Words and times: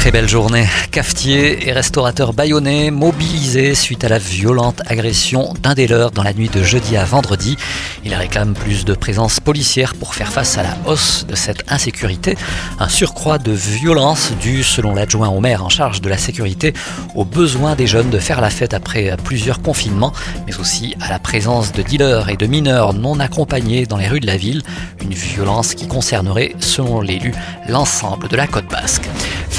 Très 0.00 0.12
belle 0.12 0.30
journée. 0.30 0.66
Cafetiers 0.92 1.68
et 1.68 1.72
restaurateurs 1.72 2.32
bayonnais 2.32 2.90
mobilisés 2.90 3.74
suite 3.74 4.02
à 4.02 4.08
la 4.08 4.16
violente 4.16 4.80
agression 4.86 5.52
d'un 5.62 5.74
des 5.74 5.86
leurs 5.86 6.10
dans 6.10 6.22
la 6.22 6.32
nuit 6.32 6.48
de 6.48 6.62
jeudi 6.62 6.96
à 6.96 7.04
vendredi. 7.04 7.58
Ils 8.02 8.14
réclament 8.14 8.54
plus 8.54 8.86
de 8.86 8.94
présence 8.94 9.40
policière 9.40 9.94
pour 9.94 10.14
faire 10.14 10.32
face 10.32 10.56
à 10.56 10.62
la 10.62 10.74
hausse 10.86 11.26
de 11.28 11.34
cette 11.34 11.70
insécurité. 11.70 12.38
Un 12.78 12.88
surcroît 12.88 13.36
de 13.36 13.52
violence 13.52 14.32
dû, 14.40 14.62
selon 14.62 14.94
l'adjoint 14.94 15.28
au 15.28 15.40
maire 15.40 15.62
en 15.62 15.68
charge 15.68 16.00
de 16.00 16.08
la 16.08 16.16
sécurité, 16.16 16.72
aux 17.14 17.26
besoins 17.26 17.74
des 17.74 17.86
jeunes 17.86 18.08
de 18.08 18.18
faire 18.18 18.40
la 18.40 18.48
fête 18.48 18.72
après 18.72 19.14
plusieurs 19.22 19.60
confinements, 19.60 20.14
mais 20.46 20.58
aussi 20.58 20.94
à 21.02 21.10
la 21.10 21.18
présence 21.18 21.72
de 21.72 21.82
dealers 21.82 22.30
et 22.30 22.38
de 22.38 22.46
mineurs 22.46 22.94
non 22.94 23.20
accompagnés 23.20 23.84
dans 23.84 23.98
les 23.98 24.08
rues 24.08 24.20
de 24.20 24.26
la 24.26 24.38
ville. 24.38 24.62
Une 25.02 25.12
violence 25.12 25.74
qui 25.74 25.86
concernerait, 25.86 26.54
selon 26.58 27.02
l'élu, 27.02 27.34
l'ensemble 27.68 28.28
de 28.28 28.36
la 28.36 28.46
côte 28.46 28.70
basque. 28.70 29.06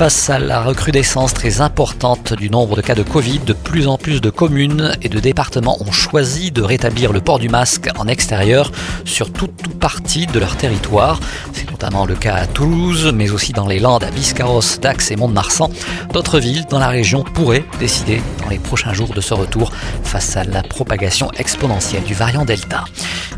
Face 0.02 0.32
à 0.32 0.40
la 0.40 0.64
recrudescence 0.64 1.32
très 1.32 1.62
importante 1.62 2.34
du 2.34 2.50
nombre 2.50 2.76
de 2.76 2.82
cas 2.82 2.96
de 2.96 3.04
Covid, 3.04 3.38
de 3.38 3.54
plus 3.54 3.88
en 3.88 4.00
plus 4.00 4.20
de 4.20 4.32
communes 4.32 4.94
et 5.04 5.10
de 5.10 5.20
départements 5.20 5.78
ont 5.80 5.92
choisi 5.92 6.50
de 6.50 6.64
rétablir 6.64 7.14
le 7.14 7.22
port 7.22 7.38
du 7.38 7.50
masque 7.50 7.88
en 8.00 8.08
extérieur 8.08 8.72
sur 9.06 9.32
toute, 9.32 9.52
partie 9.80 10.26
de 10.26 10.40
leur 10.40 10.58
territoire. 10.58 11.20
C'est 11.54 11.70
notamment 11.70 12.08
le 12.08 12.16
cas 12.16 12.34
à 12.34 12.48
Toulouse, 12.48 13.12
mais 13.14 13.30
aussi 13.30 13.54
dans 13.54 13.68
les 13.68 13.78
Landes, 13.78 14.04
à 14.04 14.10
Biscarrosse, 14.10 14.80
Dax 14.80 15.12
et 15.12 15.18
Mont-de-Marsan. 15.18 15.70
D'autres 16.12 16.40
villes 16.40 16.66
dans 16.68 16.80
la 16.80 16.88
région 16.88 17.24
pourraient 17.24 17.66
décider 17.80 18.24
dans 18.42 18.50
les 18.50 18.58
prochains 18.58 18.94
jours 18.94 19.14
de 19.14 19.22
ce 19.22 19.36
retour 19.36 19.72
face 20.04 20.36
à 20.36 20.44
la 20.44 20.64
propagation 20.64 21.30
exponentielle 21.38 22.06
du 22.06 22.16
variant 22.16 22.44
Delta. 22.44 22.86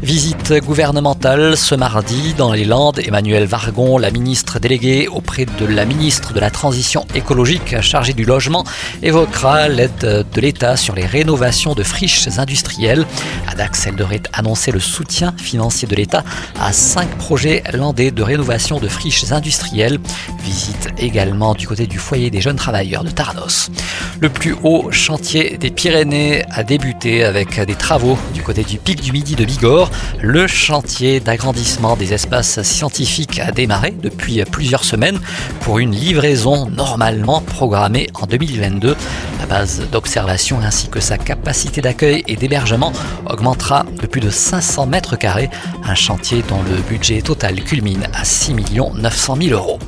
Visite 0.03 0.53
gouvernementale 0.65 1.55
ce 1.55 1.75
mardi 1.75 2.33
dans 2.33 2.51
les 2.51 2.65
Landes. 2.65 2.99
Emmanuel 2.99 3.45
Vargon, 3.45 3.97
la 3.97 4.11
ministre 4.11 4.59
déléguée 4.59 5.07
auprès 5.07 5.45
de 5.45 5.65
la 5.65 5.85
ministre 5.85 6.33
de 6.33 6.41
la 6.41 6.49
Transition 6.49 7.05
écologique 7.15 7.79
chargée 7.79 8.11
du 8.11 8.25
logement, 8.25 8.65
évoquera 9.01 9.69
l'aide 9.69 10.25
de 10.29 10.41
l'État 10.41 10.75
sur 10.75 10.93
les 10.93 11.05
rénovations 11.05 11.73
de 11.73 11.83
friches 11.83 12.27
industrielles. 12.37 13.05
Adax, 13.47 13.87
elle 13.87 13.95
devrait 13.95 14.21
annoncer 14.33 14.73
le 14.73 14.81
soutien 14.81 15.33
financier 15.37 15.87
de 15.87 15.95
l'État 15.95 16.25
à 16.59 16.73
cinq 16.73 17.07
projets 17.17 17.63
landais 17.71 18.11
de 18.11 18.23
rénovation 18.23 18.81
de 18.81 18.89
friches 18.89 19.31
industrielles. 19.31 20.01
Visite 20.43 20.89
également 20.97 21.53
du 21.53 21.65
côté 21.65 21.87
du 21.87 21.97
foyer 21.97 22.29
des 22.29 22.41
jeunes 22.41 22.57
travailleurs 22.57 23.05
de 23.05 23.09
Tarnos. 23.09 23.71
Le 24.19 24.27
plus 24.27 24.53
haut 24.63 24.91
chantier 24.91 25.57
des 25.57 25.71
Pyrénées 25.71 26.43
a 26.51 26.63
débuté 26.63 27.23
avec 27.23 27.57
des 27.61 27.75
travaux 27.75 28.17
du 28.33 28.41
côté 28.41 28.63
du 28.63 28.79
pic 28.79 29.01
du 29.01 29.13
Midi 29.13 29.35
de 29.35 29.45
Bigorre. 29.45 29.89
Le 30.21 30.47
chantier 30.47 31.19
d'agrandissement 31.19 31.95
des 31.95 32.13
espaces 32.13 32.61
scientifiques 32.63 33.39
a 33.39 33.51
démarré 33.51 33.91
depuis 33.91 34.43
plusieurs 34.45 34.83
semaines 34.83 35.19
pour 35.61 35.79
une 35.79 35.91
livraison 35.91 36.69
normalement 36.69 37.41
programmée 37.41 38.07
en 38.13 38.25
2022. 38.25 38.95
La 39.43 39.59
base 39.59 39.81
d'observation 39.91 40.61
ainsi 40.61 40.87
que 40.87 41.01
sa 41.01 41.17
capacité 41.17 41.81
d'accueil 41.81 42.23
et 42.29 42.37
d'hébergement 42.37 42.93
augmentera 43.29 43.85
de 44.01 44.07
plus 44.07 44.21
de 44.21 44.29
500 44.29 44.85
mètres 44.85 45.17
carrés, 45.17 45.49
un 45.83 45.95
chantier 45.95 46.45
dont 46.47 46.61
le 46.63 46.81
budget 46.81 47.21
total 47.21 47.61
culmine 47.61 48.07
à 48.13 48.23
6 48.23 48.55
900 48.95 49.37
000 49.41 49.53
euros. 49.53 49.79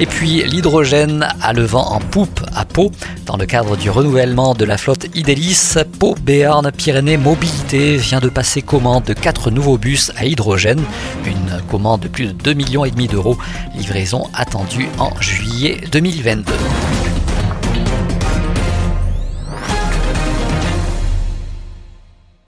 Et 0.00 0.06
puis 0.06 0.42
l'hydrogène 0.44 1.28
a 1.42 1.52
le 1.52 1.62
vent 1.62 1.90
en 1.90 2.00
poupe 2.00 2.40
à 2.56 2.64
Pau. 2.64 2.90
Dans 3.26 3.36
le 3.36 3.44
cadre 3.44 3.76
du 3.76 3.90
renouvellement 3.90 4.54
de 4.54 4.64
la 4.64 4.78
flotte 4.78 5.04
Idélis, 5.14 5.74
Pau 5.98 6.14
Béarn 6.18 6.72
Pyrénées 6.72 7.18
Mobilité 7.18 7.98
vient 7.98 8.20
de 8.20 8.30
passer 8.30 8.62
commande 8.62 9.04
de 9.04 9.12
4 9.12 9.50
nouveaux 9.50 9.76
bus 9.76 10.10
à 10.16 10.24
hydrogène. 10.24 10.82
Une 11.26 11.60
commande 11.70 12.00
de 12.00 12.08
plus 12.08 12.28
de 12.28 12.54
2,5 12.54 12.54
millions 12.54 13.12
d'euros. 13.12 13.36
Livraison 13.76 14.30
attendue 14.32 14.88
en 14.98 15.10
juillet 15.20 15.82
2022. 15.92 16.50